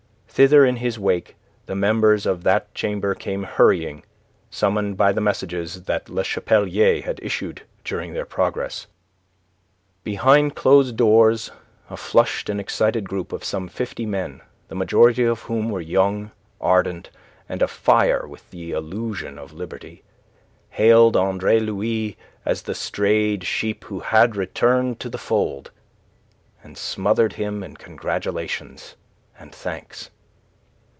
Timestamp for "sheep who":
23.43-23.99